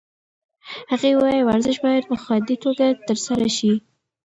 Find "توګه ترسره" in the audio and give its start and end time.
2.63-3.47